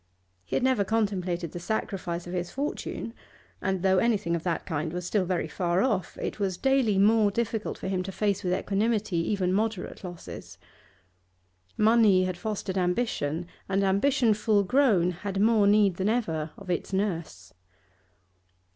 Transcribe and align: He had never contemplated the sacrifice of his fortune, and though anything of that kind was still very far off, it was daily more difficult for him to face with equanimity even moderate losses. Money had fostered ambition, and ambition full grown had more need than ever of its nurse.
He 0.45 0.55
had 0.55 0.63
never 0.63 0.83
contemplated 0.83 1.51
the 1.51 1.59
sacrifice 1.59 2.25
of 2.25 2.33
his 2.33 2.49
fortune, 2.49 3.13
and 3.61 3.83
though 3.83 3.99
anything 3.99 4.35
of 4.35 4.41
that 4.41 4.65
kind 4.65 4.91
was 4.93 5.05
still 5.05 5.25
very 5.25 5.47
far 5.47 5.83
off, 5.83 6.17
it 6.19 6.39
was 6.39 6.57
daily 6.57 6.97
more 6.97 7.29
difficult 7.29 7.77
for 7.77 7.87
him 7.87 8.01
to 8.01 8.11
face 8.11 8.43
with 8.43 8.51
equanimity 8.51 9.17
even 9.17 9.53
moderate 9.53 10.03
losses. 10.03 10.57
Money 11.77 12.23
had 12.23 12.35
fostered 12.35 12.79
ambition, 12.79 13.45
and 13.69 13.83
ambition 13.83 14.33
full 14.33 14.63
grown 14.63 15.11
had 15.11 15.39
more 15.39 15.67
need 15.67 15.97
than 15.97 16.09
ever 16.09 16.49
of 16.57 16.71
its 16.71 16.91
nurse. 16.91 17.53